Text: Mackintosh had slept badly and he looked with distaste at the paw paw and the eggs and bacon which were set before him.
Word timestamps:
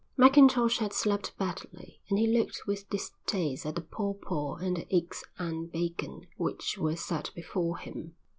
Mackintosh 0.17 0.79
had 0.79 0.93
slept 0.93 1.37
badly 1.37 2.01
and 2.09 2.17
he 2.17 2.25
looked 2.25 2.63
with 2.65 2.89
distaste 2.89 3.67
at 3.67 3.75
the 3.75 3.81
paw 3.81 4.15
paw 4.15 4.55
and 4.55 4.77
the 4.77 4.87
eggs 4.91 5.23
and 5.37 5.71
bacon 5.71 6.25
which 6.37 6.75
were 6.79 6.95
set 6.95 7.29
before 7.35 7.77
him. 7.77 8.15